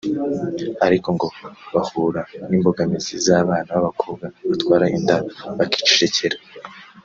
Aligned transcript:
ariko 0.85 1.07
ngo 1.15 1.27
bahura 1.73 2.21
n’imbogamizi 2.49 3.15
z’abana 3.25 3.69
b’abakobwa 3.75 4.25
batwara 4.49 4.85
inda 4.97 5.17
bakicecekera 5.57 6.37